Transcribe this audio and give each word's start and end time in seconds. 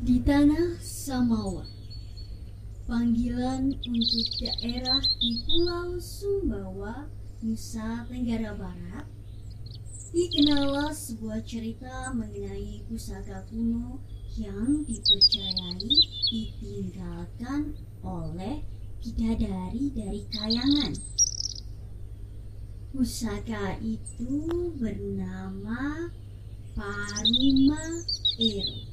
Di 0.00 0.16
tanah 0.24 0.80
Samawa, 0.80 1.60
panggilan 2.88 3.68
untuk 3.68 4.28
daerah 4.40 4.96
di 5.20 5.44
Pulau 5.44 6.00
Sumbawa, 6.00 7.04
Nusa 7.44 8.08
Tenggara 8.08 8.56
Barat, 8.56 9.04
dikenallah 10.16 10.88
sebuah 10.88 11.44
cerita 11.44 12.16
mengenai 12.16 12.80
pusaka 12.88 13.44
kuno 13.52 14.00
yang 14.40 14.88
dipercayai 14.88 15.92
ditinggalkan 16.32 17.76
oleh 18.00 18.64
bidadari 19.04 19.92
dari 19.92 20.24
kayangan. 20.32 20.96
Pusaka 22.88 23.76
itu 23.84 24.48
bernama 24.80 26.08
Paruma 26.72 27.84
Ero. 28.40 28.89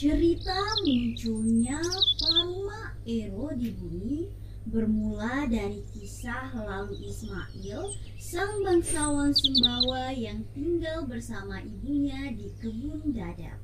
Cerita 0.00 0.56
munculnya 0.80 1.76
Paruma 2.16 2.96
Ero 3.04 3.52
di 3.52 3.68
bumi 3.68 4.32
bermula 4.64 5.44
dari 5.44 5.84
kisah 5.92 6.56
lalu 6.56 7.04
Ismail, 7.04 7.84
sang 8.16 8.64
bangsawan 8.64 9.28
Sumbawa 9.36 10.08
yang 10.16 10.40
tinggal 10.56 11.04
bersama 11.04 11.60
ibunya 11.60 12.32
di 12.32 12.48
kebun 12.64 13.12
dadap. 13.12 13.60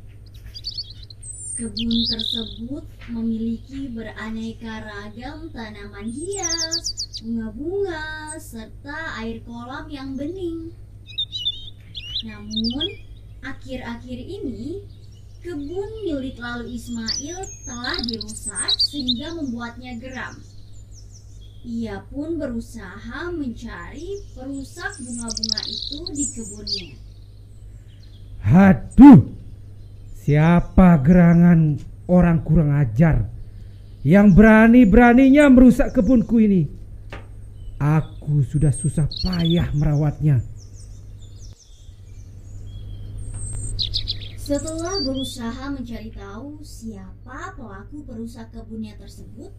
Kebun 1.56 2.04
tersebut 2.04 2.84
memiliki 3.08 3.88
beraneka 3.88 4.84
ragam 4.84 5.48
tanaman 5.56 6.04
hias, 6.04 7.16
bunga-bunga, 7.24 8.36
serta 8.36 9.24
air 9.24 9.40
kolam 9.40 9.88
yang 9.88 10.12
bening. 10.12 10.68
Namun, 12.28 12.86
akhir-akhir 13.40 14.20
ini 14.20 14.84
kebun 15.44 15.90
milik 16.04 16.36
lalu 16.38 16.76
Ismail 16.76 17.40
telah 17.64 17.98
dirusak 18.04 18.72
sehingga 18.80 19.36
membuatnya 19.36 19.96
geram. 20.00 20.36
Ia 21.66 21.98
pun 22.06 22.38
berusaha 22.38 23.34
mencari 23.34 24.22
perusak 24.38 25.02
bunga-bunga 25.02 25.60
itu 25.66 25.98
di 26.14 26.24
kebunnya. 26.30 26.88
Haduh, 28.46 29.26
siapa 30.22 31.02
gerangan 31.02 31.74
orang 32.06 32.38
kurang 32.46 32.70
ajar 32.78 33.26
yang 34.06 34.30
berani-beraninya 34.30 35.50
merusak 35.50 35.90
kebunku 35.90 36.38
ini? 36.38 36.70
Aku 37.82 38.46
sudah 38.46 38.70
susah 38.70 39.10
payah 39.26 39.66
merawatnya. 39.74 40.46
Setelah 44.46 45.02
berusaha 45.02 45.74
mencari 45.74 46.14
tahu 46.14 46.62
siapa 46.62 47.58
pelaku 47.58 48.06
perusak 48.06 48.54
kebunnya 48.54 48.94
tersebut, 48.94 49.50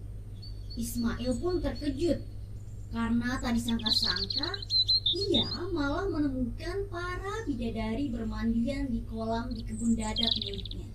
Ismail 0.80 1.36
pun 1.44 1.60
terkejut 1.60 2.24
karena 2.96 3.36
tak 3.44 3.60
disangka-sangka 3.60 4.48
ia 5.12 5.44
malah 5.76 6.08
menemukan 6.08 6.88
para 6.88 7.44
bidadari 7.44 8.08
bermandian 8.08 8.88
di 8.88 9.04
kolam 9.12 9.52
di 9.52 9.60
kebun 9.68 9.92
dadap 9.92 10.32
miliknya. 10.40 10.88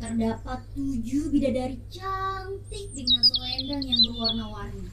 Terdapat 0.00 0.64
tujuh 0.72 1.28
bidadari 1.28 1.76
cantik 1.92 2.88
dengan 2.96 3.20
selendang 3.20 3.84
yang 3.84 4.00
berwarna-warni. 4.00 4.88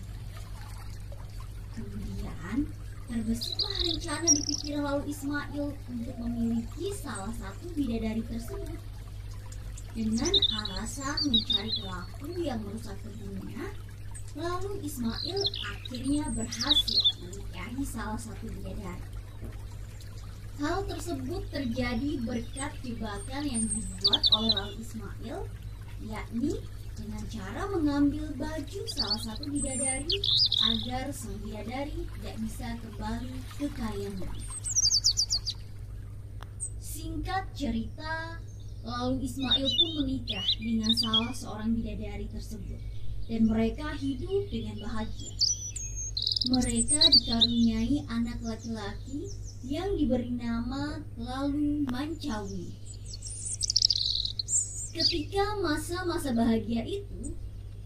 Kemudian 1.79 2.67
terbesarlah 3.11 3.75
rencana 3.83 4.27
di 4.31 4.41
pikiran 4.47 4.83
lalu 4.87 5.03
Ismail 5.11 5.67
untuk 5.75 6.15
memiliki 6.23 6.95
salah 6.95 7.35
satu 7.35 7.67
bidadari 7.75 8.23
tersebut. 8.23 8.79
Dengan 9.91 10.31
alasan 10.63 11.19
mencari 11.27 11.71
pelaku 11.75 12.31
yang 12.39 12.63
merusak 12.63 12.95
kebunnya, 13.03 13.75
lalu 14.39 14.79
Ismail 14.87 15.39
akhirnya 15.67 16.23
berhasil 16.31 17.03
menikahi 17.19 17.83
salah 17.83 18.15
satu 18.15 18.47
bidadari. 18.47 19.03
Hal 20.63 20.87
tersebut 20.87 21.43
terjadi 21.51 22.11
berkat 22.23 22.71
jebakan 22.79 23.43
yang 23.43 23.63
dibuat 23.67 24.23
oleh 24.39 24.51
lalu 24.55 24.73
Ismail, 24.79 25.37
yakni 26.07 26.63
dengan 27.01 27.23
cara 27.33 27.65
mengambil 27.73 28.25
baju 28.37 28.81
salah 28.93 29.21
satu 29.25 29.49
bidadari 29.49 30.21
agar 30.69 31.09
sang 31.09 31.33
bidadari 31.41 32.05
tidak 32.05 32.35
bisa 32.45 32.67
kembali 32.77 33.37
ke 33.57 33.67
kayangan. 33.73 34.33
Singkat 36.77 37.43
cerita, 37.57 38.37
lalu 38.85 39.25
Ismail 39.25 39.65
pun 39.65 39.91
menikah 40.05 40.45
dengan 40.61 40.93
salah 40.93 41.33
seorang 41.33 41.73
bidadari 41.73 42.29
tersebut 42.29 42.77
dan 43.25 43.49
mereka 43.49 43.97
hidup 43.97 44.45
dengan 44.53 44.77
bahagia. 44.85 45.33
Mereka 46.41 46.99
dikaruniai 47.01 48.05
anak 48.09 48.41
laki-laki 48.41 49.29
yang 49.65 49.93
diberi 49.93 50.33
nama 50.33 51.01
lalu 51.17 51.85
Mancawi. 51.89 52.80
Ketika 54.91 55.55
masa-masa 55.63 56.35
bahagia 56.35 56.83
itu, 56.83 57.31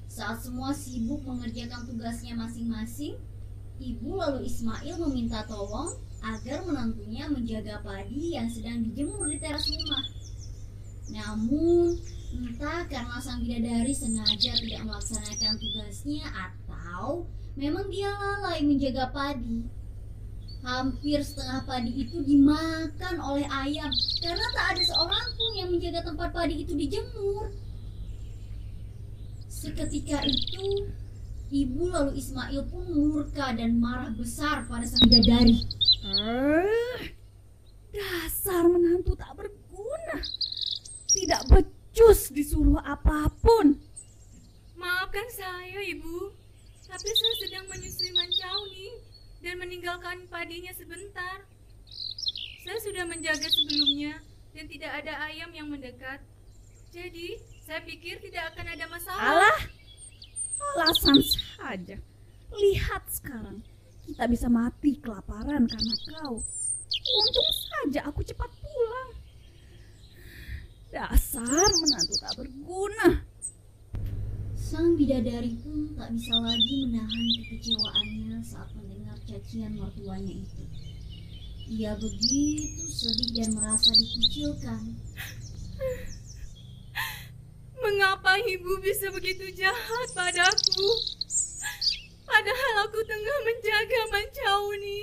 saat 0.09 0.41
semua 0.41 0.73
sibuk 0.73 1.21
mengerjakan 1.21 1.85
tugasnya 1.85 2.33
masing-masing, 2.33 3.21
ibu 3.77 4.17
lalu 4.17 4.49
Ismail 4.49 4.97
meminta 5.05 5.45
tolong 5.45 5.93
agar 6.25 6.65
menantunya 6.65 7.29
menjaga 7.29 7.85
padi 7.85 8.33
yang 8.33 8.49
sedang 8.49 8.81
dijemur 8.81 9.29
di 9.29 9.37
teras 9.37 9.69
rumah. 9.69 10.05
Namun, 11.13 12.01
entah 12.33 12.89
karena 12.89 13.21
sang 13.21 13.45
bidadari 13.45 13.93
sengaja 13.93 14.57
tidak 14.57 14.81
melaksanakan 14.89 15.61
tugasnya 15.61 16.25
atau 16.33 17.29
memang 17.53 17.85
dia 17.93 18.09
lalai 18.09 18.65
menjaga 18.65 19.13
padi. 19.13 19.61
Hampir 20.65 21.21
setengah 21.21 21.61
padi 21.69 21.93
itu 21.93 22.25
dimakan 22.25 23.21
oleh 23.21 23.45
ayam 23.45 23.93
karena 24.17 24.47
tak 24.57 24.73
ada 24.73 24.81
seorang 24.81 25.27
pun 25.37 25.51
yang 25.53 25.69
menjaga 25.69 26.01
tempat 26.01 26.33
padi 26.33 26.65
itu 26.65 26.73
dijemur. 26.73 27.53
Seketika 29.45 30.25
itu, 30.25 30.89
ibu 31.53 31.85
lalu 31.85 32.17
Ismail 32.17 32.65
pun 32.65 32.81
murka 32.89 33.53
dan 33.53 33.77
marah 33.77 34.09
besar 34.17 34.65
pada 34.65 34.89
sang 34.89 35.05
bidadari. 35.05 35.61
Ah, 36.01 37.13
dasar 37.93 38.65
menantu 38.65 39.13
tak 39.13 39.37
berguna. 39.37 40.17
Tidak 41.13 41.41
becus 41.45 42.33
disuruh 42.33 42.81
apa 42.81 43.29
pun. 43.37 43.77
Maafkan 44.81 45.29
saya, 45.29 45.77
Ibu. 45.93 46.33
Tapi 46.89 47.09
saya 47.13 47.35
sedang 47.37 47.65
menyusui 47.69 48.09
Mancauni 48.17 49.04
dan 49.45 49.61
meninggalkan 49.61 50.25
padinya 50.25 50.73
sebentar. 50.73 51.45
Saya 52.65 52.81
sudah 52.81 53.05
menjaga 53.05 53.45
sebelumnya 53.45 54.17
dan 54.57 54.65
tidak 54.65 54.91
ada 55.05 55.13
ayam 55.29 55.53
yang 55.53 55.69
mendekat. 55.69 56.17
Jadi, 56.89 57.37
saya 57.61 57.85
pikir 57.85 58.17
tidak 58.25 58.57
akan 58.57 58.65
ada 58.73 58.85
masalah. 58.89 59.21
Alah, 59.21 59.59
alasan 60.73 61.21
saja. 61.21 62.01
Lihat 62.49 63.03
sekarang, 63.13 63.61
kita 64.09 64.25
bisa 64.25 64.49
mati 64.49 64.97
kelaparan 64.97 65.69
karena 65.69 65.95
kau. 66.09 66.41
Untung 67.05 67.51
saja 67.69 68.01
aku 68.09 68.25
cepat 68.25 68.49
pulang. 68.49 69.11
Dasar 70.89 71.69
menantu 71.69 72.15
tak 72.17 72.33
berguna. 72.33 73.09
Sang 74.57 74.97
bidadari 74.97 75.53
pun 75.61 75.93
tak 75.93 76.09
bisa 76.17 76.33
lagi 76.41 76.89
menahan 76.89 77.25
kekecewaannya 77.37 78.39
saat 78.41 78.71
mendengar 78.73 78.94
cacian 79.25 79.73
mertuanya 79.77 80.33
itu. 80.37 80.63
Ia 81.65 81.97
begitu 81.97 82.85
sedih 82.93 83.41
dan 83.41 83.57
merasa 83.57 83.89
dikucilkan. 83.97 84.81
Mengapa 87.81 88.37
ibu 88.37 88.77
bisa 88.85 89.09
begitu 89.09 89.49
jahat 89.57 90.07
padaku? 90.13 90.89
Padahal 92.25 92.73
aku 92.85 93.01
tengah 93.05 93.37
menjaga 93.45 94.01
Mancauni. 94.13 95.01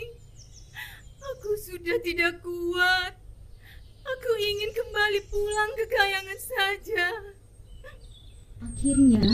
Aku 1.34 1.54
sudah 1.58 1.98
tidak 2.02 2.38
kuat. 2.42 3.14
Aku 4.02 4.30
ingin 4.38 4.70
kembali 4.74 5.20
pulang 5.30 5.70
ke 5.78 5.84
kayangan 5.86 6.40
saja. 6.42 7.06
Akhirnya, 8.62 9.26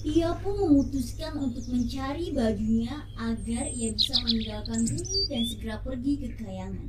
ia 0.00 0.32
pun 0.40 0.56
memutuskan 0.56 1.36
untuk 1.36 1.68
mencari 1.68 2.32
bajunya 2.32 3.04
agar 3.20 3.68
ia 3.68 3.92
bisa 3.92 4.16
meninggalkan 4.24 4.88
bumi 4.88 5.18
dan 5.28 5.42
segera 5.44 5.76
pergi 5.84 6.12
ke 6.24 6.28
kayangan. 6.40 6.88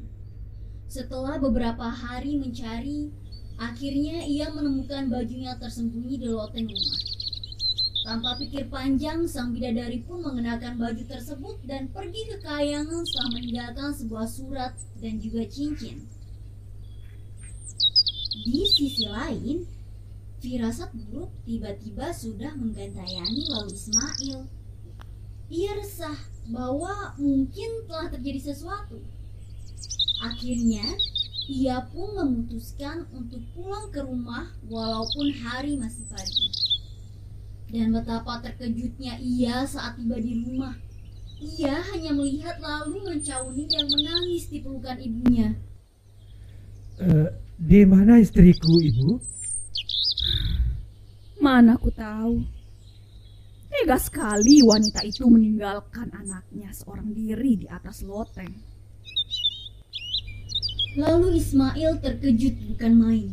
Setelah 0.88 1.36
beberapa 1.36 1.92
hari 1.92 2.40
mencari, 2.40 3.12
akhirnya 3.60 4.24
ia 4.24 4.48
menemukan 4.56 5.12
bajunya 5.12 5.60
tersembunyi 5.60 6.24
di 6.24 6.28
loteng 6.32 6.72
rumah. 6.72 7.02
Tanpa 8.02 8.34
pikir 8.40 8.66
panjang, 8.72 9.28
sang 9.30 9.54
bidadari 9.54 10.02
pun 10.08 10.26
mengenakan 10.26 10.80
baju 10.80 11.04
tersebut 11.06 11.62
dan 11.68 11.92
pergi 11.92 12.32
ke 12.34 12.38
kayangan 12.42 13.06
setelah 13.06 13.30
meninggalkan 13.38 13.90
sebuah 13.94 14.28
surat 14.28 14.74
dan 15.04 15.20
juga 15.22 15.46
cincin. 15.52 16.08
Di 18.42 18.64
sisi 18.72 19.06
lain, 19.06 19.81
firasat 20.42 20.90
buruk 20.98 21.30
tiba-tiba 21.46 22.10
sudah 22.10 22.58
menggantayani 22.58 23.46
lalu 23.54 23.72
Ismail. 23.78 24.40
Ia 25.54 25.72
resah 25.78 26.18
bahwa 26.50 27.14
mungkin 27.22 27.86
telah 27.86 28.10
terjadi 28.10 28.52
sesuatu. 28.52 28.98
Akhirnya, 30.26 30.86
ia 31.46 31.86
pun 31.94 32.18
memutuskan 32.18 33.06
untuk 33.14 33.42
pulang 33.54 33.94
ke 33.94 34.02
rumah 34.02 34.50
walaupun 34.66 35.30
hari 35.46 35.78
masih 35.78 36.06
pagi. 36.10 36.48
Dan 37.72 37.94
betapa 37.94 38.42
terkejutnya 38.42 39.22
ia 39.22 39.64
saat 39.64 39.96
tiba 39.96 40.18
di 40.18 40.42
rumah. 40.42 40.76
Ia 41.42 41.82
hanya 41.94 42.14
melihat 42.14 42.62
lalu 42.62 43.02
mencauni 43.02 43.66
yang 43.70 43.90
menangis 43.90 44.50
di 44.50 44.62
pelukan 44.62 44.98
ibunya. 45.02 45.58
Eh, 47.02 47.30
di 47.58 47.82
mana 47.86 48.22
istriku, 48.22 48.78
Ibu? 48.78 49.41
Mana 51.52 51.76
aku 51.76 51.92
tahu. 51.92 52.48
Tega 53.68 54.00
sekali 54.00 54.64
wanita 54.64 55.04
itu 55.04 55.28
meninggalkan 55.28 56.08
anaknya 56.16 56.72
seorang 56.72 57.12
diri 57.12 57.60
di 57.60 57.68
atas 57.68 58.08
loteng. 58.08 58.56
Lalu 60.96 61.44
Ismail 61.44 62.00
terkejut 62.00 62.56
bukan 62.72 62.94
main. 62.96 63.28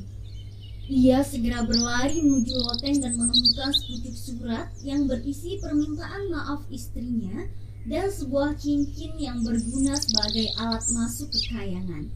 Ia 0.91 1.23
segera 1.23 1.63
berlari 1.63 2.19
menuju 2.19 2.59
loteng 2.59 2.99
dan 2.99 3.15
menemukan 3.15 3.71
sepucuk 3.71 4.17
surat 4.19 4.67
yang 4.83 5.07
berisi 5.07 5.63
permintaan 5.63 6.35
maaf 6.35 6.67
istrinya 6.75 7.47
dan 7.87 8.11
sebuah 8.11 8.59
cincin 8.59 9.15
yang 9.15 9.47
berguna 9.47 9.95
sebagai 9.95 10.51
alat 10.59 10.83
masuk 10.91 11.31
kekayangan. 11.31 12.11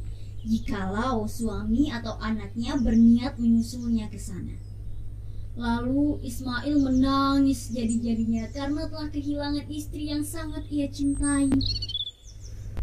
Jikalau 0.51 1.31
suami 1.31 1.95
atau 1.95 2.19
anaknya 2.19 2.75
berniat 2.75 3.39
menyusulnya 3.39 4.11
ke 4.11 4.19
sana. 4.19 4.72
Lalu 5.53 6.25
Ismail 6.25 6.81
menangis 6.81 7.69
jadi-jadinya 7.69 8.49
karena 8.57 8.89
telah 8.89 9.13
kehilangan 9.13 9.69
istri 9.69 10.09
yang 10.09 10.25
sangat 10.25 10.65
ia 10.73 10.89
cintai. 10.89 11.53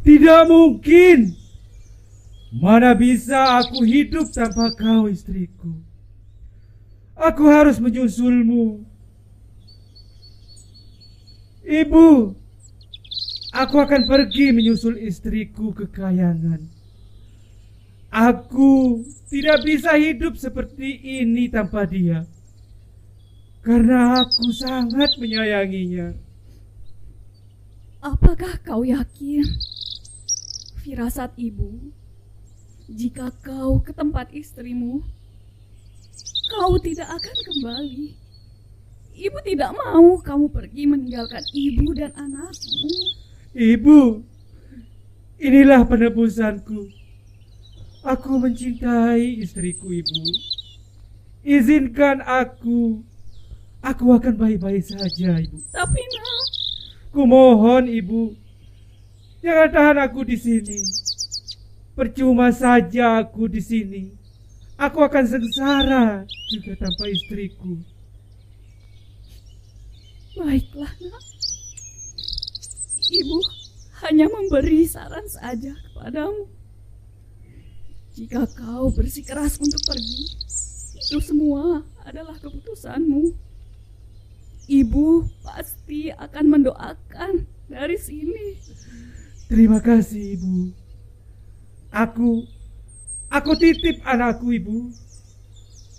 Tidak 0.06 0.42
mungkin. 0.46 1.34
Mana 2.54 2.94
bisa 2.94 3.62
aku 3.62 3.82
hidup 3.86 4.30
tanpa 4.30 4.70
kau 4.78 5.10
istriku? 5.10 5.82
Aku 7.18 7.50
harus 7.50 7.82
menyusulmu. 7.82 8.86
Ibu, 11.66 12.34
aku 13.54 13.76
akan 13.78 14.02
pergi 14.10 14.50
menyusul 14.54 14.98
istriku 15.02 15.74
ke 15.74 15.86
kayangan. 15.90 16.66
Aku 18.10 19.06
tidak 19.30 19.62
bisa 19.62 19.94
hidup 19.94 20.34
seperti 20.38 21.22
ini 21.22 21.46
tanpa 21.50 21.86
dia. 21.86 22.26
Karena 23.70 24.26
aku 24.26 24.50
sangat 24.50 25.14
menyayanginya. 25.22 26.18
Apakah 28.02 28.58
kau 28.66 28.82
yakin? 28.82 29.46
Firasat 30.82 31.38
ibu, 31.38 31.94
jika 32.90 33.30
kau 33.46 33.78
ke 33.78 33.94
tempat 33.94 34.34
istrimu, 34.34 35.06
kau 36.50 36.82
tidak 36.82 37.14
akan 37.14 37.38
kembali. 37.46 38.18
Ibu 39.14 39.38
tidak 39.46 39.78
mau 39.78 40.18
kamu 40.18 40.50
pergi 40.50 40.90
meninggalkan 40.90 41.46
ibu 41.54 41.94
dan 41.94 42.10
anakmu. 42.18 42.90
Ibu, 43.54 44.26
inilah 45.38 45.86
penebusanku. 45.86 46.90
Aku 48.02 48.34
mencintai 48.42 49.46
istriku, 49.46 49.94
Ibu. 49.94 50.22
Izinkan 51.46 52.26
aku. 52.26 53.06
Aku 53.80 54.12
akan 54.12 54.36
baik-baik 54.36 54.84
saja, 54.84 55.40
Ibu. 55.40 55.58
Tapi 55.72 56.02
nak, 56.04 56.48
Kumohon, 57.16 57.88
Ibu. 57.88 58.36
Jangan 59.40 59.70
tahan 59.72 59.98
aku 60.04 60.28
di 60.28 60.36
sini. 60.36 60.80
Percuma 61.96 62.52
saja 62.52 63.24
aku 63.24 63.48
di 63.48 63.64
sini. 63.64 64.04
Aku 64.80 65.00
akan 65.04 65.24
sengsara 65.28 66.24
juga 66.52 66.76
tanpa 66.80 67.08
istriku. 67.08 67.80
baiklah 70.40 70.94
nak. 71.04 71.26
Ibu 73.10 73.40
hanya 74.08 74.32
memberi 74.32 74.88
saran 74.88 75.28
saja 75.28 75.76
kepadamu. 75.76 76.48
Jika 78.16 78.48
kau 78.56 78.92
bersikeras 78.92 79.60
untuk 79.60 79.80
pergi, 79.84 80.24
itu 81.00 81.20
semua 81.20 81.84
adalah 82.08 82.36
keputusanmu. 82.40 83.49
Ibu 84.70 85.26
pasti 85.42 86.14
akan 86.14 86.46
mendoakan 86.46 87.50
dari 87.66 87.98
sini. 87.98 88.54
Terima 89.50 89.82
kasih, 89.82 90.38
Ibu. 90.38 90.56
Aku 91.90 92.46
aku 93.34 93.52
titip 93.58 93.98
anakku, 94.06 94.54
Ibu. 94.54 94.94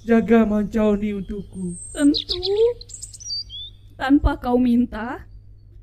Jaga 0.07 0.47
Mancauni 0.49 1.13
untukku. 1.13 1.77
Tentu, 1.93 2.41
tanpa 4.01 4.41
kau 4.41 4.57
minta, 4.57 5.29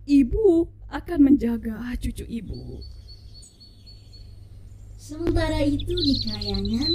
ibu 0.09 0.65
akan 0.89 1.19
menjaga 1.21 1.77
cucu 2.01 2.25
ibu. 2.25 2.81
Sementara 4.97 5.61
itu 5.61 5.93
di 5.93 6.15
Kayangan, 6.25 6.91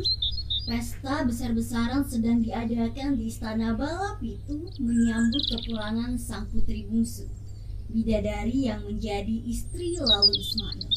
besar-besaran 1.22 2.02
sedang 2.04 2.42
diadakan 2.42 3.14
di 3.14 3.30
Istana 3.30 3.74
Balap 3.78 4.18
itu 4.22 4.66
menyambut 4.78 5.42
kepulangan 5.50 6.18
sang 6.18 6.46
putri 6.50 6.86
bungsu, 6.86 7.26
bidadari 7.90 8.70
yang 8.70 8.82
menjadi 8.82 9.36
istri 9.46 9.98
lalu 9.98 10.32
Ismail. 10.36 10.90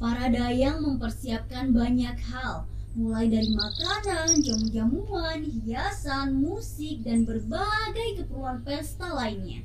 Para 0.00 0.32
dayang 0.32 0.80
mempersiapkan 0.80 1.76
banyak 1.76 2.16
hal, 2.32 2.64
mulai 2.96 3.30
dari 3.30 3.52
makanan, 3.52 4.40
jamu-jamuan, 4.42 5.44
hiasan, 5.44 6.40
musik, 6.40 7.04
dan 7.06 7.28
berbagai 7.28 8.24
keperluan 8.24 8.64
pesta 8.66 9.12
lainnya. 9.12 9.62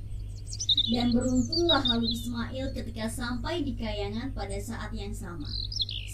Dan 0.91 1.09
beruntunglah 1.15 1.81
lalu 1.87 2.13
Ismail 2.13 2.69
ketika 2.75 3.09
sampai 3.09 3.65
di 3.65 3.73
Kayangan 3.73 4.35
pada 4.37 4.53
saat 4.61 4.93
yang 4.93 5.15
sama. 5.15 5.49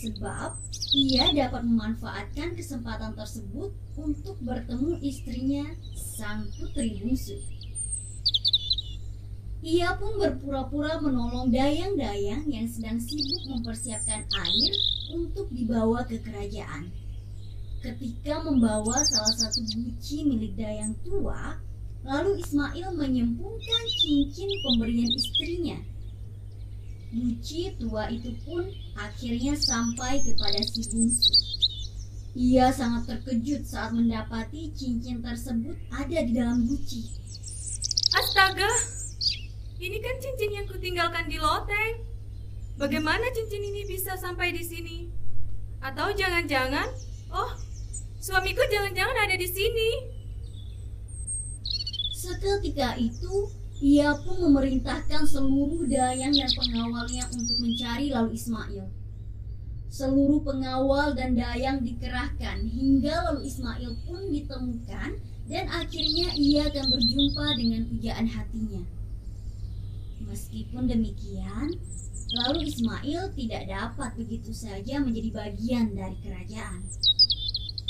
Sebab 0.02 0.58
ia 0.98 1.30
dapat 1.30 1.62
memanfaatkan 1.62 2.58
kesempatan 2.58 3.14
tersebut 3.14 3.70
untuk 3.94 4.34
bertemu 4.42 4.98
istrinya, 5.06 5.66
sang 5.94 6.50
putri 6.58 6.98
bungsu. 6.98 7.38
Ia 9.62 9.94
pun 10.02 10.18
berpura-pura 10.18 10.98
menolong 10.98 11.54
dayang-dayang 11.54 12.50
yang 12.50 12.66
sedang 12.66 12.98
sibuk 12.98 13.46
mempersiapkan 13.46 14.26
air 14.26 14.74
untuk 15.14 15.54
dibawa 15.54 16.02
ke 16.10 16.18
kerajaan. 16.18 16.90
Ketika 17.86 18.42
membawa 18.42 19.06
salah 19.06 19.38
satu 19.38 19.62
guci 19.70 20.26
milik 20.26 20.58
dayang 20.58 20.98
tua, 21.06 21.62
lalu 22.02 22.42
Ismail 22.42 22.90
menyembunyikan 22.98 23.86
cincin 24.02 24.50
pemberian 24.66 25.14
istrinya. 25.14 25.78
Guci 27.12 27.76
tua 27.76 28.08
itu 28.08 28.32
pun 28.48 28.72
akhirnya 28.96 29.52
sampai 29.60 30.24
kepada 30.24 30.64
si 30.64 30.80
bungsu. 30.88 31.36
Ia 32.32 32.72
sangat 32.72 33.12
terkejut 33.12 33.68
saat 33.68 33.92
mendapati 33.92 34.72
cincin 34.72 35.20
tersebut 35.20 35.76
ada 35.92 36.20
di 36.24 36.32
dalam 36.32 36.64
guci. 36.64 37.04
Astaga, 38.16 38.72
ini 39.84 40.00
kan 40.00 40.16
cincin 40.24 40.56
yang 40.56 40.68
kutinggalkan 40.72 41.28
di 41.28 41.36
loteng. 41.36 42.08
Bagaimana 42.80 43.28
cincin 43.36 43.60
ini 43.60 43.84
bisa 43.84 44.16
sampai 44.16 44.56
di 44.56 44.64
sini? 44.64 45.12
Atau 45.84 46.16
jangan-jangan, 46.16 46.88
oh, 47.36 47.52
suamiku 48.24 48.64
jangan-jangan 48.72 49.28
ada 49.28 49.36
di 49.36 49.52
sini. 49.52 49.90
Seketika 52.16 52.96
itu, 52.96 53.52
ia 53.82 54.14
pun 54.14 54.38
memerintahkan 54.38 55.26
seluruh 55.26 55.90
dayang 55.90 56.30
dan 56.30 56.52
pengawalnya 56.54 57.26
untuk 57.34 57.58
mencari 57.66 58.14
lalu 58.14 58.38
Ismail. 58.38 58.86
Seluruh 59.90 60.46
pengawal 60.46 61.18
dan 61.18 61.34
dayang 61.34 61.82
dikerahkan 61.82 62.62
hingga 62.70 63.26
lalu 63.26 63.50
Ismail 63.50 63.92
pun 64.06 64.30
ditemukan 64.30 65.10
dan 65.50 65.66
akhirnya 65.68 66.30
ia 66.38 66.70
akan 66.70 66.86
berjumpa 66.94 67.46
dengan 67.58 67.82
pujaan 67.90 68.28
hatinya. 68.30 68.86
Meskipun 70.30 70.86
demikian, 70.86 71.74
lalu 72.38 72.70
Ismail 72.70 73.34
tidak 73.34 73.66
dapat 73.66 74.14
begitu 74.14 74.54
saja 74.54 75.02
menjadi 75.02 75.34
bagian 75.34 75.98
dari 75.98 76.22
kerajaan. 76.22 76.86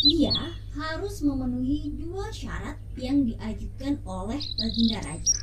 Ia 0.02 0.56
harus 0.74 1.22
memenuhi 1.22 1.94
dua 2.00 2.32
syarat 2.34 2.80
yang 2.96 3.28
diajukan 3.28 4.02
oleh 4.08 4.42
baginda 4.58 5.04
raja. 5.06 5.41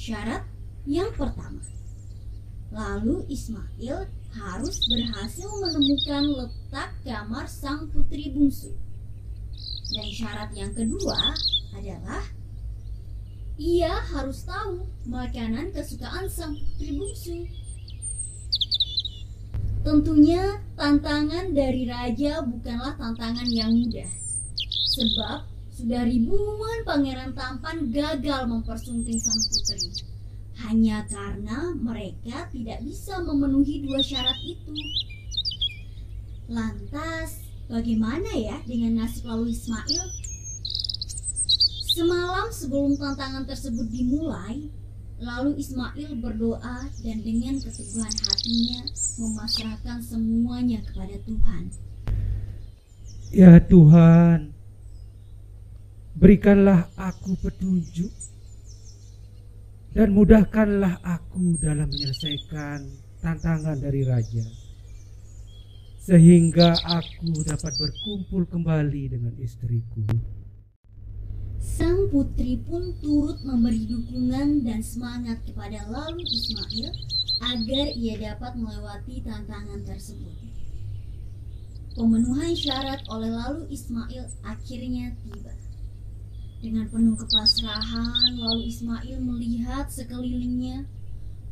Syarat 0.00 0.48
yang 0.88 1.12
pertama, 1.12 1.60
lalu 2.72 3.20
Ismail 3.28 4.08
harus 4.32 4.80
berhasil 4.88 5.44
menemukan 5.44 6.24
letak 6.40 6.96
kamar 7.04 7.44
sang 7.44 7.84
putri 7.92 8.32
bungsu. 8.32 8.72
Dan 9.92 10.08
syarat 10.08 10.56
yang 10.56 10.72
kedua 10.72 11.36
adalah 11.76 12.24
ia 13.60 13.92
harus 14.16 14.40
tahu 14.48 14.88
makanan 15.04 15.68
kesukaan 15.76 16.32
sang 16.32 16.56
putri 16.56 16.96
bungsu. 16.96 17.44
Tentunya 19.84 20.64
tantangan 20.80 21.52
dari 21.52 21.84
raja 21.84 22.40
bukanlah 22.40 22.96
tantangan 22.96 23.52
yang 23.52 23.68
mudah. 23.68 24.08
Sebab 24.96 25.49
sudah 25.80 26.04
ribuan 26.04 26.84
pangeran 26.84 27.32
tampan 27.32 27.88
gagal 27.88 28.44
mempersunting 28.44 29.16
sang 29.16 29.40
putri. 29.48 29.88
Hanya 30.60 31.08
karena 31.08 31.72
mereka 31.72 32.52
tidak 32.52 32.84
bisa 32.84 33.16
memenuhi 33.24 33.88
dua 33.88 34.04
syarat 34.04 34.36
itu. 34.44 34.76
Lantas, 36.52 37.40
bagaimana 37.64 38.28
ya 38.36 38.60
dengan 38.68 39.00
nasib 39.00 39.24
lalu 39.24 39.56
Ismail? 39.56 40.04
Semalam 41.96 42.52
sebelum 42.52 43.00
tantangan 43.00 43.48
tersebut 43.48 43.88
dimulai, 43.88 44.68
lalu 45.16 45.56
Ismail 45.64 46.12
berdoa 46.20 46.92
dan 47.00 47.18
dengan 47.24 47.56
keteguhan 47.56 48.12
hatinya 48.12 48.84
memasrahkan 49.16 49.98
semuanya 50.04 50.84
kepada 50.84 51.16
Tuhan. 51.24 51.62
Ya 53.32 53.62
Tuhan, 53.64 54.52
berikanlah 56.20 56.84
aku 57.00 57.32
petunjuk 57.40 58.12
dan 59.96 60.12
mudahkanlah 60.12 61.00
aku 61.00 61.56
dalam 61.56 61.88
menyelesaikan 61.88 62.84
tantangan 63.24 63.80
dari 63.80 64.04
raja 64.04 64.44
sehingga 66.00 66.76
aku 66.84 67.40
dapat 67.44 67.72
berkumpul 67.76 68.44
kembali 68.48 69.16
dengan 69.16 69.34
istriku. 69.40 70.04
Sang 71.60 72.08
putri 72.08 72.56
pun 72.64 72.96
turut 73.04 73.40
memberi 73.44 73.84
dukungan 73.84 74.64
dan 74.64 74.80
semangat 74.80 75.44
kepada 75.44 75.84
Lalu 75.92 76.24
Ismail 76.24 76.88
agar 77.40 77.86
ia 77.96 78.14
dapat 78.16 78.56
melewati 78.56 79.20
tantangan 79.24 79.84
tersebut. 79.84 80.34
Pemenuhan 81.96 82.56
syarat 82.56 83.04
oleh 83.12 83.28
Lalu 83.28 83.68
Ismail 83.68 84.24
akhirnya 84.40 85.12
tiba. 85.20 85.52
Dengan 86.60 86.84
penuh 86.92 87.16
kepasrahan, 87.16 88.36
lalu 88.36 88.68
Ismail 88.68 89.16
melihat 89.24 89.88
sekelilingnya. 89.88 90.84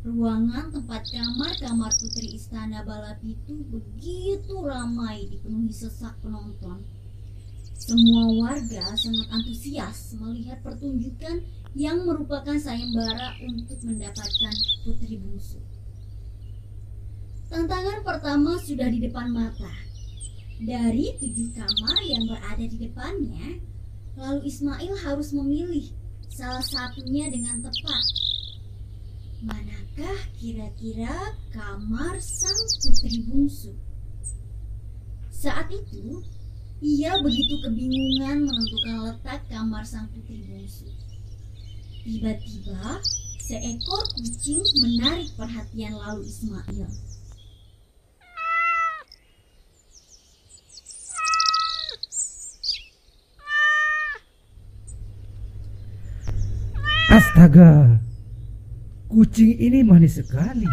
Ruangan 0.05 0.69
tempat 0.69 1.09
kamar-kamar 1.11 1.91
putri 1.97 2.37
istana 2.37 2.85
balap 2.85 3.19
itu 3.25 3.67
begitu 3.73 4.63
ramai 4.63 5.27
dipenuhi 5.33 5.73
sesak 5.73 6.13
penonton. 6.21 6.85
Semua 7.73 8.29
warga 8.37 8.93
sangat 8.95 9.33
antusias 9.33 10.13
melihat 10.21 10.61
pertunjukan 10.61 11.41
yang 11.73 12.05
merupakan 12.05 12.55
sayembara 12.61 13.41
untuk 13.43 13.81
mendapatkan 13.89 14.55
putri 14.85 15.17
bungsu. 15.17 15.59
Tantangan 17.49 18.05
pertama 18.05 18.61
sudah 18.61 18.93
di 18.93 19.01
depan 19.09 19.33
mata. 19.33 19.73
Dari 20.61 21.17
tujuh 21.17 21.57
kamar 21.57 21.99
yang 22.05 22.29
berada 22.29 22.61
di 22.61 22.77
depannya, 22.77 23.57
Lalu 24.17 24.49
Ismail 24.49 24.95
harus 25.05 25.35
memilih 25.35 25.91
salah 26.33 26.63
satunya 26.63 27.27
dengan 27.29 27.59
tepat. 27.61 28.05
Manakah 29.43 30.19
kira-kira 30.39 31.35
kamar 31.51 32.19
sang 32.23 32.63
putri 32.83 33.23
bungsu? 33.27 33.75
Saat 35.35 35.71
itu, 35.71 36.23
ia 36.79 37.15
begitu 37.23 37.59
kebingungan 37.63 38.47
menentukan 38.47 38.97
letak 39.11 39.43
kamar 39.51 39.83
sang 39.83 40.07
putri 40.15 40.43
bungsu. 40.47 40.87
Tiba-tiba, 42.07 43.03
seekor 43.43 44.03
kucing 44.15 44.63
menarik 44.83 45.31
perhatian 45.35 45.95
lalu 45.99 46.27
Ismail. 46.27 47.08
Astaga, 57.19 57.99
kucing 59.11 59.59
ini 59.59 59.83
manis 59.83 60.23
sekali. 60.23 60.71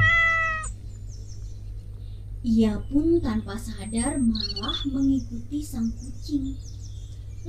Ia 2.46 2.78
pun 2.86 3.18
tanpa 3.18 3.58
sadar 3.58 4.22
malah 4.22 4.78
mengikuti 4.94 5.66
sang 5.66 5.90
kucing. 5.98 6.54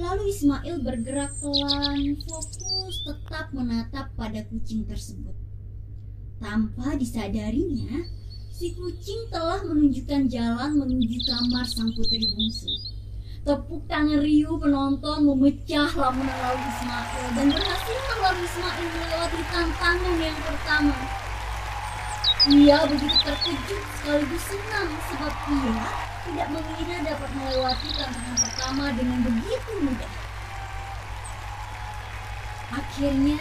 Lalu 0.01 0.33
Ismail 0.33 0.81
bergerak 0.81 1.29
pelan, 1.45 2.17
fokus 2.25 3.05
tetap 3.05 3.53
menatap 3.53 4.17
pada 4.17 4.41
kucing 4.49 4.89
tersebut. 4.89 5.37
Tanpa 6.41 6.97
disadarinya, 6.97 8.01
si 8.49 8.73
kucing 8.73 9.29
telah 9.29 9.61
menunjukkan 9.61 10.25
jalan 10.33 10.73
menuju 10.73 11.21
kamar 11.29 11.69
sang 11.69 11.93
putri 11.93 12.33
bungsu. 12.33 12.96
Tepuk 13.47 13.79
tangan 13.87 14.27
riuh 14.27 14.59
penonton 14.59 15.23
memecah 15.23 15.87
lamunan 15.95 16.35
lalu 16.35 16.67
Ismail 16.67 17.27
dan 17.39 17.47
berhasil 17.55 17.99
lalu 18.19 18.43
Ismail 18.43 18.87
melewati 18.91 19.41
tantangan 19.55 20.17
yang 20.19 20.39
pertama. 20.43 20.97
Ia 22.51 22.79
begitu 22.91 23.15
terkejut 23.23 23.83
sekaligus 24.03 24.45
senang 24.51 24.91
sebab 25.07 25.35
ia 25.47 25.87
tidak 26.27 26.49
mengira 26.59 26.97
dapat 27.07 27.31
melewati 27.39 27.89
tantangan 27.95 28.37
pertama 28.43 28.85
dengan 28.99 29.19
begitu 29.23 29.71
mudah. 29.79 30.13
Akhirnya, 32.75 33.41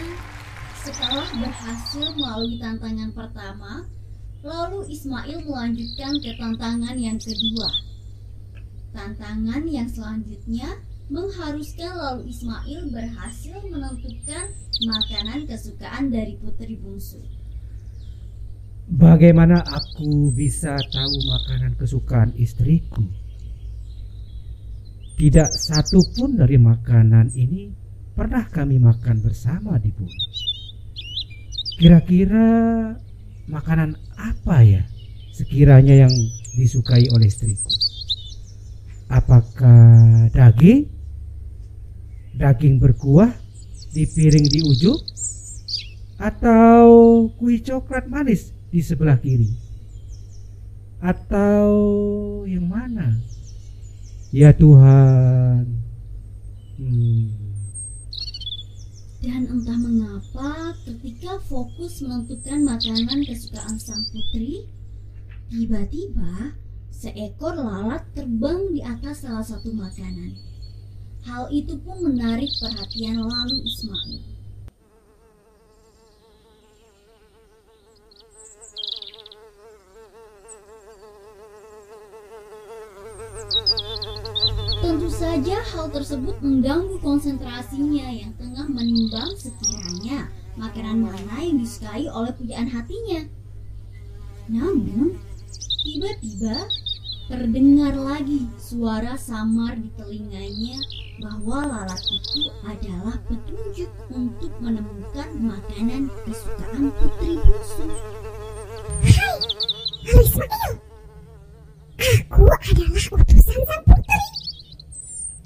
setelah 0.85 1.27
berhasil 1.33 2.13
melalui 2.13 2.61
tantangan 2.61 3.09
pertama, 3.09 3.89
lalu 4.45 4.85
Ismail 4.85 5.41
melanjutkan 5.49 6.13
ke 6.21 6.37
tantangan 6.37 6.93
yang 6.93 7.17
kedua. 7.17 7.94
Tantangan 8.95 9.67
yang 9.67 9.91
selanjutnya 9.91 10.79
mengharuskan 11.11 11.91
lalu 11.99 12.31
Ismail 12.31 12.95
berhasil 12.95 13.59
menentukan 13.67 14.45
makanan 14.87 15.43
kesukaan 15.45 16.09
dari 16.09 16.39
putri 16.39 16.79
bungsu. 16.79 17.19
Bagaimana 18.87 19.59
aku 19.67 20.31
bisa 20.31 20.79
tahu 20.79 21.15
makanan 21.27 21.75
kesukaan 21.75 22.31
istriku? 22.39 23.03
Tidak 25.19 25.49
satu 25.51 25.99
pun 26.15 26.39
dari 26.39 26.55
makanan 26.55 27.35
ini 27.35 27.75
pernah 28.15 28.47
kami 28.47 28.79
makan 28.79 29.19
bersama 29.19 29.75
di 29.75 29.91
bumi. 29.91 30.23
Kira-kira 31.75 32.47
makanan 33.51 33.99
apa 34.15 34.63
ya 34.63 34.87
sekiranya 35.35 36.07
yang 36.07 36.13
disukai 36.55 37.11
oleh 37.11 37.27
istriku? 37.27 37.67
Apakah 39.05 40.27
daging? 40.33 40.89
Daging 42.35 42.81
berkuah 42.81 43.31
di 43.93 44.03
piring 44.09 44.47
di 44.49 44.59
ujung? 44.65 44.97
Atau 46.17 46.87
kue 47.37 47.61
coklat 47.61 48.09
manis 48.09 48.55
di 48.73 48.81
sebelah 48.81 49.19
kiri? 49.21 49.51
Atau 51.03 51.69
yang 52.49 52.65
mana? 52.65 53.13
Ya 54.33 54.49
Tuhan. 54.51 55.69
Hmm. 56.75 57.45
Dan 59.21 59.41
entah 59.47 59.79
mengapa 59.79 60.75
ketika 60.85 61.39
fokus 61.45 62.01
menentukan 62.01 62.61
makanan 62.61 63.25
kesukaan 63.25 63.77
sang 63.79 64.03
putri, 64.13 64.69
tiba-tiba 65.49 66.57
seekor 66.95 67.59
lalat 67.59 68.07
terbang 68.15 68.71
di 68.71 68.79
atas 68.79 69.27
salah 69.27 69.43
satu 69.43 69.67
makanan. 69.75 70.31
Hal 71.27 71.51
itu 71.51 71.75
pun 71.83 71.99
menarik 72.07 72.47
perhatian 72.63 73.19
lalu 73.19 73.57
Ismail. 73.67 74.21
Tentu 84.79 85.09
saja 85.11 85.57
hal 85.75 85.91
tersebut 85.91 86.37
mengganggu 86.39 86.95
konsentrasinya 87.03 88.07
yang 88.07 88.31
tengah 88.39 88.69
menimbang 88.71 89.35
sekiranya 89.35 90.31
makanan 90.55 91.03
mana 91.03 91.43
yang 91.43 91.59
disukai 91.59 92.07
oleh 92.07 92.31
pujaan 92.37 92.69
hatinya. 92.71 93.27
Namun, 94.45 95.17
tiba-tiba 95.83 96.69
terdengar 97.25 97.97
lagi 97.97 98.45
suara 98.61 99.17
samar 99.17 99.73
di 99.81 99.89
telinganya 99.97 100.77
bahwa 101.17 101.65
lalat 101.65 101.97
itu 102.05 102.53
adalah 102.61 103.17
petunjuk 103.25 103.89
untuk 104.13 104.53
menemukan 104.61 105.29
makanan 105.41 106.13
kesukaan 106.21 106.93
putri 106.93 107.41
bungsu. 107.41 107.85
Hai, 109.09 109.37
Ismail. 110.05 110.73
Aku 112.29 112.41
adalah 112.45 113.05
utusan 113.17 113.61
sang 113.65 113.83
putri. 113.89 114.21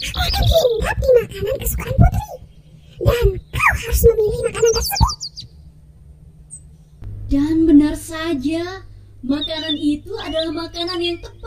Aku 0.03 0.19
akan 0.19 0.43
hinggap 0.43 0.95
di 0.99 1.09
makanan 1.15 1.55
kesukaan 1.63 1.95
putri. 1.95 2.27
Dan 2.99 3.27
kau 3.39 3.71
harus 3.79 4.01
memilih 4.03 4.39
makanan 4.51 4.71
tersebut. 4.75 5.17
Dan 7.29 7.55
benar 7.69 7.95
saja, 7.95 8.83
makanan 9.21 9.77
itu 9.77 10.11
adalah 10.17 10.51
makanan 10.67 10.99
yang 10.99 11.17
tepat. 11.21 11.38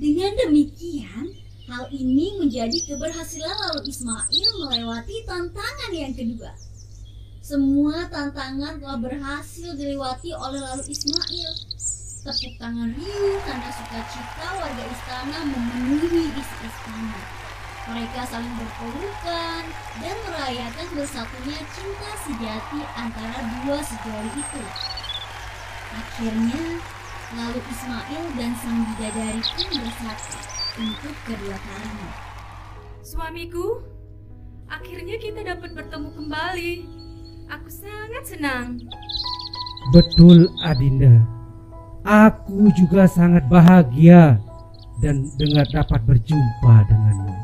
Dengan 0.00 0.32
demikian, 0.32 1.28
hal 1.68 1.84
ini 1.92 2.40
menjadi 2.40 2.88
keberhasilan 2.88 3.52
lalu 3.52 3.92
Ismail 3.92 4.48
melewati 4.64 5.28
tantangan 5.28 5.92
yang 5.92 6.16
kedua. 6.16 6.56
Semua 7.44 8.08
tantangan 8.08 8.80
telah 8.80 8.96
berhasil 8.96 9.76
dilewati 9.76 10.32
oleh 10.32 10.56
lalu 10.56 10.88
Ismail. 10.88 11.52
Tepuk 12.24 12.54
tangan 12.56 12.96
riuh 12.96 13.44
tanda 13.44 13.68
sukacita 13.76 14.46
warga 14.56 14.84
istana 14.88 15.38
memenuhi 15.44 16.32
isi 16.32 16.56
istana. 16.64 17.20
Mereka 17.92 18.20
saling 18.24 18.56
berpelukan 18.56 19.62
dan 20.00 20.16
merayakan 20.24 20.88
bersatunya 20.96 21.60
cinta 21.76 22.10
sejati 22.24 22.80
antara 22.96 23.36
dua 23.60 23.84
sejoli 23.84 24.32
itu. 24.32 24.64
Akhirnya, 25.92 26.80
lalu 27.30 27.60
Ismail 27.62 28.24
dan 28.34 28.50
sang 28.58 28.78
bidadari 28.90 29.42
pun 29.42 29.66
bersatu 29.78 30.34
untuk 30.82 31.14
kedua 31.26 31.56
kalinya. 31.56 32.10
Suamiku, 33.06 33.82
akhirnya 34.66 35.16
kita 35.18 35.40
dapat 35.46 35.70
bertemu 35.74 36.08
kembali. 36.14 36.72
Aku 37.50 37.68
sangat 37.70 38.24
senang. 38.26 38.78
Betul, 39.90 40.50
Adinda. 40.62 41.22
Aku 42.06 42.70
juga 42.74 43.10
sangat 43.10 43.46
bahagia 43.50 44.38
dan 45.02 45.26
dengan 45.38 45.66
dapat 45.70 46.00
berjumpa 46.06 46.74
denganmu. 46.86 47.36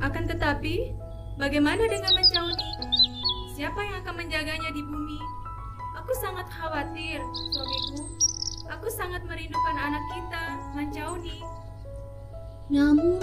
Akan 0.00 0.24
tetapi, 0.28 0.92
bagaimana 1.36 1.84
dengan 1.88 2.12
Mencauni? 2.16 2.68
Siapa 3.54 3.78
yang 3.80 3.96
akan 4.02 4.14
menjaganya 4.18 4.70
di 4.74 4.82
bumi? 4.82 5.20
Aku 6.02 6.12
sangat 6.18 6.48
khawatir, 6.50 7.22
suamiku. 7.52 8.02
Aku 8.74 8.90
sangat 8.90 9.22
merindukan 9.30 9.76
anak 9.78 10.02
kita, 10.10 10.44
Mancauni. 10.74 11.38
Namun, 12.66 13.22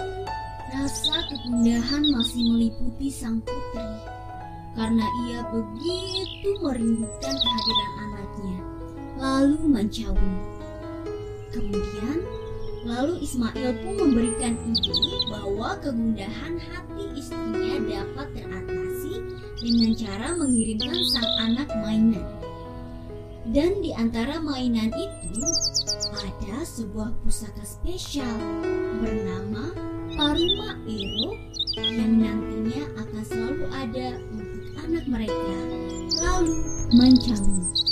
rasa 0.72 1.28
kegundahan 1.28 2.08
masih 2.08 2.56
meliputi 2.56 3.12
sang 3.12 3.44
putri 3.44 3.84
karena 4.80 5.04
ia 5.28 5.44
begitu 5.52 6.56
merindukan 6.64 7.36
kehadiran 7.36 7.92
anaknya, 8.00 8.60
lalu 9.20 9.60
Mancauni. 9.68 10.40
Kemudian, 11.52 12.24
lalu 12.88 13.20
Ismail 13.20 13.76
pun 13.84 13.94
memberikan 14.08 14.56
ide 14.56 14.96
bahwa 15.28 15.76
kegundahan 15.84 16.64
hati 16.64 17.04
istrinya 17.20 17.76
dapat 17.92 18.28
teratasi 18.40 19.20
dengan 19.60 19.92
cara 20.00 20.32
mengirimkan 20.32 21.00
sang 21.12 21.32
anak 21.44 21.68
mainan. 21.84 22.51
Dan 23.52 23.84
di 23.84 23.92
antara 23.92 24.40
mainan 24.40 24.96
itu 24.96 25.44
ada 26.16 26.64
sebuah 26.64 27.12
pusaka 27.20 27.68
spesial 27.68 28.40
bernama 29.04 29.76
Paruma 30.16 30.80
Ero 30.88 31.36
yang 31.76 32.16
nantinya 32.16 32.88
akan 32.96 33.24
selalu 33.28 33.66
ada 33.76 34.16
untuk 34.32 34.72
anak 34.88 35.04
mereka. 35.04 35.56
Lalu 36.24 36.64
Mancawi 36.96 37.91